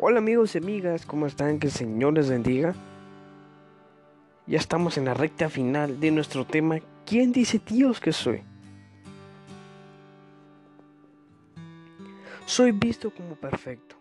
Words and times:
Hola 0.00 0.18
amigos 0.18 0.54
y 0.54 0.58
amigas, 0.58 1.04
¿cómo 1.04 1.26
están? 1.26 1.58
Que 1.58 1.66
el 1.66 1.72
Señor 1.72 2.12
les 2.12 2.30
bendiga. 2.30 2.72
Ya 4.46 4.58
estamos 4.58 4.96
en 4.96 5.06
la 5.06 5.12
recta 5.12 5.48
final 5.48 5.98
de 5.98 6.12
nuestro 6.12 6.46
tema 6.46 6.78
¿Quién 7.04 7.32
dice 7.32 7.60
Dios 7.66 7.98
que 7.98 8.12
soy? 8.12 8.42
Soy 12.46 12.70
visto 12.70 13.10
como 13.10 13.34
perfecto. 13.34 13.96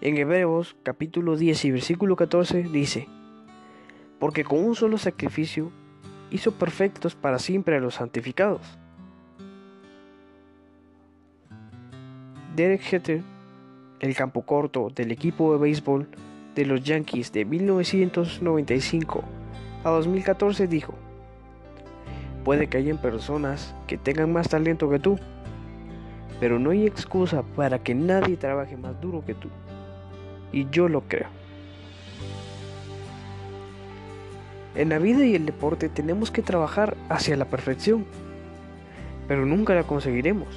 En 0.00 0.16
Hebreos 0.16 0.76
capítulo 0.84 1.36
10 1.36 1.64
y 1.64 1.70
versículo 1.72 2.14
14 2.14 2.62
dice, 2.62 3.08
porque 4.20 4.44
con 4.44 4.64
un 4.64 4.76
solo 4.76 4.98
sacrificio 4.98 5.72
hizo 6.30 6.52
perfectos 6.52 7.16
para 7.16 7.40
siempre 7.40 7.76
a 7.76 7.80
los 7.80 7.94
santificados. 7.94 8.78
Derek 12.54 12.82
Jeter, 12.82 13.31
el 14.02 14.16
campo 14.16 14.42
corto 14.42 14.90
del 14.92 15.12
equipo 15.12 15.52
de 15.52 15.60
béisbol 15.60 16.08
de 16.56 16.66
los 16.66 16.82
Yankees 16.82 17.32
de 17.32 17.44
1995 17.44 19.22
a 19.84 19.90
2014, 19.90 20.66
dijo, 20.66 20.94
Puede 22.44 22.66
que 22.66 22.78
hayan 22.78 22.98
personas 22.98 23.76
que 23.86 23.96
tengan 23.96 24.32
más 24.32 24.48
talento 24.48 24.90
que 24.90 24.98
tú, 24.98 25.20
pero 26.40 26.58
no 26.58 26.70
hay 26.70 26.84
excusa 26.84 27.44
para 27.54 27.78
que 27.78 27.94
nadie 27.94 28.36
trabaje 28.36 28.76
más 28.76 29.00
duro 29.00 29.24
que 29.24 29.34
tú. 29.34 29.48
Y 30.50 30.68
yo 30.70 30.88
lo 30.88 31.02
creo. 31.02 31.28
En 34.74 34.88
la 34.88 34.98
vida 34.98 35.24
y 35.24 35.36
el 35.36 35.46
deporte 35.46 35.88
tenemos 35.88 36.32
que 36.32 36.42
trabajar 36.42 36.96
hacia 37.08 37.36
la 37.36 37.44
perfección, 37.44 38.04
pero 39.28 39.46
nunca 39.46 39.74
la 39.74 39.84
conseguiremos. 39.84 40.48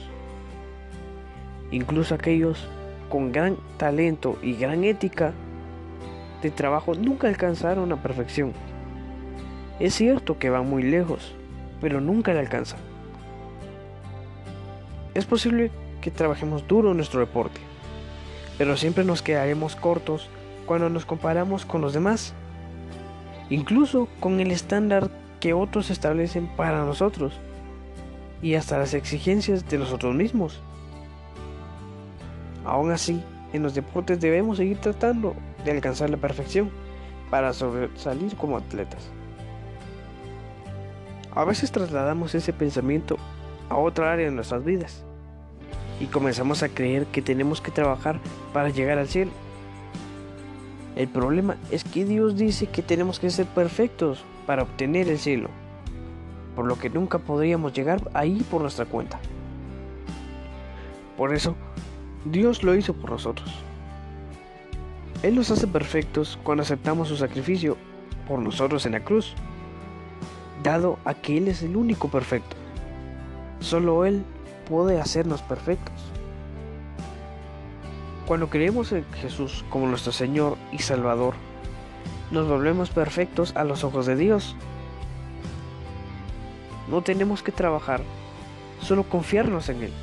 Incluso 1.69 2.15
aquellos 2.15 2.67
con 3.09 3.31
gran 3.31 3.57
talento 3.77 4.37
y 4.41 4.53
gran 4.53 4.83
ética 4.83 5.33
de 6.41 6.51
trabajo 6.51 6.93
nunca 6.93 7.27
alcanzaron 7.27 7.89
la 7.89 8.01
perfección. 8.01 8.53
Es 9.79 9.93
cierto 9.95 10.37
que 10.39 10.49
van 10.49 10.69
muy 10.69 10.83
lejos, 10.83 11.33
pero 11.81 12.01
nunca 12.01 12.33
la 12.33 12.39
alcanzan. 12.39 12.79
Es 15.13 15.25
posible 15.25 15.71
que 16.01 16.11
trabajemos 16.11 16.67
duro 16.67 16.91
en 16.91 16.97
nuestro 16.97 17.19
deporte, 17.19 17.59
pero 18.57 18.77
siempre 18.77 19.03
nos 19.03 19.21
quedaremos 19.21 19.75
cortos 19.75 20.29
cuando 20.65 20.89
nos 20.89 21.05
comparamos 21.05 21.65
con 21.65 21.81
los 21.81 21.93
demás, 21.93 22.33
incluso 23.49 24.07
con 24.19 24.39
el 24.39 24.51
estándar 24.51 25.09
que 25.39 25.53
otros 25.53 25.89
establecen 25.89 26.47
para 26.55 26.85
nosotros 26.85 27.33
y 28.41 28.55
hasta 28.55 28.77
las 28.77 28.93
exigencias 28.93 29.67
de 29.69 29.77
nosotros 29.77 30.13
mismos. 30.15 30.61
Aún 32.65 32.91
así, 32.91 33.23
en 33.53 33.63
los 33.63 33.75
deportes 33.75 34.19
debemos 34.19 34.57
seguir 34.57 34.79
tratando 34.79 35.35
de 35.63 35.71
alcanzar 35.71 36.09
la 36.09 36.17
perfección 36.17 36.71
para 37.29 37.53
sobresalir 37.53 38.35
como 38.35 38.57
atletas. 38.57 39.09
A 41.33 41.43
veces 41.45 41.71
trasladamos 41.71 42.33
ese 42.33 42.53
pensamiento 42.53 43.17
a 43.69 43.77
otra 43.77 44.11
área 44.11 44.25
de 44.25 44.31
nuestras 44.31 44.63
vidas 44.63 45.03
y 45.99 46.05
comenzamos 46.05 46.63
a 46.63 46.69
creer 46.69 47.05
que 47.07 47.21
tenemos 47.21 47.61
que 47.61 47.71
trabajar 47.71 48.19
para 48.53 48.69
llegar 48.69 48.97
al 48.97 49.07
cielo. 49.07 49.31
El 50.95 51.09
problema 51.09 51.57
es 51.71 51.83
que 51.83 52.05
Dios 52.05 52.37
dice 52.37 52.67
que 52.67 52.81
tenemos 52.81 53.19
que 53.19 53.29
ser 53.29 53.45
perfectos 53.47 54.23
para 54.45 54.63
obtener 54.63 55.09
el 55.09 55.19
cielo, 55.19 55.49
por 56.55 56.65
lo 56.65 56.77
que 56.77 56.89
nunca 56.89 57.19
podríamos 57.19 57.73
llegar 57.73 58.01
ahí 58.13 58.45
por 58.49 58.61
nuestra 58.61 58.85
cuenta. 58.85 59.19
Por 61.17 61.33
eso, 61.33 61.55
Dios 62.25 62.63
lo 62.63 62.73
hizo 62.75 62.93
por 62.93 63.11
nosotros. 63.11 63.53
Él 65.21 65.35
nos 65.35 65.51
hace 65.51 65.67
perfectos 65.67 66.39
cuando 66.43 66.63
aceptamos 66.63 67.07
su 67.07 67.17
sacrificio 67.17 67.77
por 68.27 68.39
nosotros 68.39 68.85
en 68.85 68.93
la 68.93 69.03
cruz, 69.03 69.35
dado 70.63 70.97
a 71.05 71.13
que 71.13 71.37
Él 71.37 71.47
es 71.47 71.61
el 71.61 71.77
único 71.77 72.09
perfecto. 72.09 72.55
Solo 73.59 74.05
Él 74.05 74.23
puede 74.67 74.99
hacernos 74.99 75.43
perfectos. 75.43 75.93
Cuando 78.25 78.49
creemos 78.49 78.91
en 78.91 79.05
Jesús 79.13 79.63
como 79.69 79.87
nuestro 79.87 80.11
Señor 80.11 80.57
y 80.71 80.79
Salvador, 80.79 81.35
nos 82.31 82.47
volvemos 82.47 82.89
perfectos 82.89 83.55
a 83.55 83.63
los 83.63 83.83
ojos 83.83 84.07
de 84.07 84.15
Dios. 84.15 84.55
No 86.89 87.03
tenemos 87.03 87.43
que 87.43 87.51
trabajar, 87.51 88.01
solo 88.81 89.03
confiarnos 89.03 89.69
en 89.69 89.83
Él. 89.83 89.93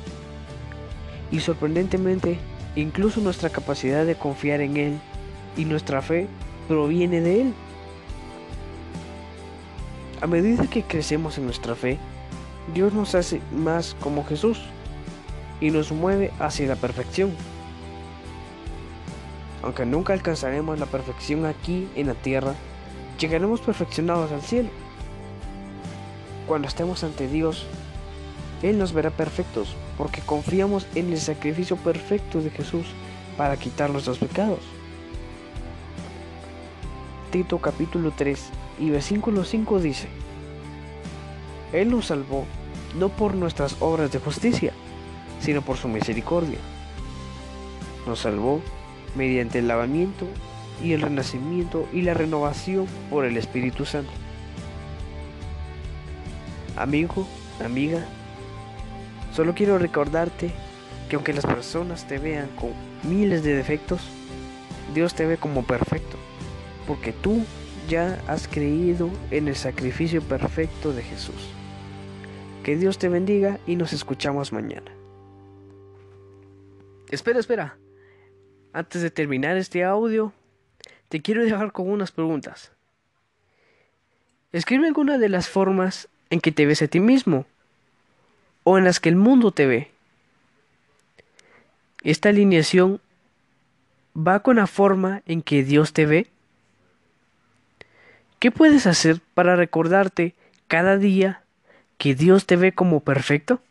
Y 1.33 1.39
sorprendentemente, 1.39 2.37
incluso 2.75 3.19
nuestra 3.19 3.49
capacidad 3.49 4.05
de 4.05 4.13
confiar 4.13 4.61
en 4.61 4.77
Él 4.77 4.99
y 5.57 5.65
nuestra 5.65 6.03
fe 6.03 6.27
proviene 6.67 7.21
de 7.21 7.41
Él. 7.41 7.53
A 10.21 10.27
medida 10.27 10.67
que 10.67 10.83
crecemos 10.83 11.39
en 11.39 11.45
nuestra 11.45 11.73
fe, 11.73 11.97
Dios 12.75 12.93
nos 12.93 13.15
hace 13.15 13.41
más 13.51 13.95
como 13.99 14.23
Jesús 14.23 14.61
y 15.59 15.71
nos 15.71 15.91
mueve 15.91 16.31
hacia 16.37 16.67
la 16.67 16.75
perfección. 16.75 17.31
Aunque 19.63 19.87
nunca 19.87 20.13
alcanzaremos 20.13 20.77
la 20.77 20.85
perfección 20.85 21.47
aquí 21.47 21.89
en 21.95 22.07
la 22.07 22.13
tierra, 22.13 22.53
llegaremos 23.19 23.59
perfeccionados 23.59 24.31
al 24.31 24.43
cielo. 24.43 24.69
Cuando 26.47 26.67
estemos 26.67 27.03
ante 27.03 27.27
Dios, 27.27 27.65
él 28.61 28.77
nos 28.77 28.93
verá 28.93 29.09
perfectos 29.09 29.75
porque 29.97 30.21
confiamos 30.21 30.87
en 30.95 31.11
el 31.11 31.19
sacrificio 31.19 31.77
perfecto 31.77 32.41
de 32.41 32.49
Jesús 32.49 32.85
para 33.37 33.57
quitar 33.57 33.89
nuestros 33.89 34.17
pecados. 34.17 34.59
Tito 37.31 37.59
capítulo 37.59 38.11
3 38.15 38.49
y 38.79 38.89
versículo 38.89 39.43
5 39.43 39.79
dice, 39.79 40.07
Él 41.71 41.89
nos 41.89 42.07
salvó 42.07 42.45
no 42.97 43.09
por 43.09 43.35
nuestras 43.35 43.75
obras 43.79 44.11
de 44.11 44.19
justicia, 44.19 44.73
sino 45.39 45.61
por 45.61 45.77
su 45.77 45.87
misericordia. 45.87 46.59
Nos 48.07 48.19
salvó 48.19 48.61
mediante 49.15 49.59
el 49.59 49.67
lavamiento 49.67 50.27
y 50.83 50.93
el 50.93 51.01
renacimiento 51.01 51.87
y 51.93 52.01
la 52.01 52.13
renovación 52.13 52.87
por 53.09 53.25
el 53.25 53.37
Espíritu 53.37 53.85
Santo. 53.85 54.11
Amigo, 56.75 57.27
amiga, 57.63 58.05
Solo 59.33 59.55
quiero 59.55 59.79
recordarte 59.79 60.51
que 61.09 61.15
aunque 61.15 61.33
las 61.33 61.45
personas 61.45 62.07
te 62.07 62.19
vean 62.19 62.49
con 62.55 62.71
miles 63.01 63.43
de 63.43 63.55
defectos, 63.55 64.01
Dios 64.93 65.15
te 65.15 65.25
ve 65.25 65.37
como 65.37 65.65
perfecto, 65.65 66.17
porque 66.85 67.13
tú 67.13 67.43
ya 67.89 68.21
has 68.27 68.47
creído 68.47 69.09
en 69.31 69.47
el 69.47 69.55
sacrificio 69.55 70.21
perfecto 70.21 70.93
de 70.93 71.01
Jesús. 71.01 71.49
Que 72.63 72.77
Dios 72.77 72.99
te 72.99 73.09
bendiga 73.09 73.59
y 73.65 73.75
nos 73.75 73.91
escuchamos 73.91 74.53
mañana. 74.53 74.91
Espera, 77.09 77.39
espera. 77.39 77.77
Antes 78.71 79.01
de 79.01 79.09
terminar 79.09 79.57
este 79.57 79.83
audio, 79.83 80.31
te 81.09 81.21
quiero 81.23 81.43
dejar 81.43 81.71
con 81.71 81.89
unas 81.89 82.11
preguntas. 82.11 82.71
Escribe 84.51 84.87
alguna 84.87 85.17
de 85.17 85.29
las 85.29 85.49
formas 85.49 86.07
en 86.29 86.39
que 86.39 86.51
te 86.51 86.67
ves 86.67 86.83
a 86.83 86.87
ti 86.87 86.99
mismo 86.99 87.45
o 88.63 88.77
en 88.77 88.83
las 88.83 88.99
que 88.99 89.09
el 89.09 89.15
mundo 89.15 89.51
te 89.51 89.65
ve. 89.65 89.91
Esta 92.03 92.29
alineación 92.29 92.99
va 94.15 94.41
con 94.41 94.57
la 94.57 94.67
forma 94.67 95.21
en 95.25 95.41
que 95.41 95.63
Dios 95.63 95.93
te 95.93 96.05
ve. 96.05 96.27
¿Qué 98.39 98.51
puedes 98.51 98.87
hacer 98.87 99.21
para 99.33 99.55
recordarte 99.55 100.35
cada 100.67 100.97
día 100.97 101.43
que 101.97 102.13
Dios 102.13 102.45
te 102.45 102.57
ve 102.57 102.73
como 102.73 102.99
perfecto? 102.99 103.61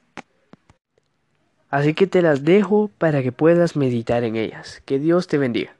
Así 1.69 1.95
que 1.95 2.06
te 2.06 2.23
las 2.23 2.45
dejo 2.45 2.91
para 2.99 3.23
que 3.23 3.33
puedas 3.33 3.77
meditar 3.77 4.25
en 4.25 4.37
ellas. 4.37 4.83
Que 4.85 4.99
Dios 4.99 5.27
te 5.27 5.38
bendiga. 5.38 5.75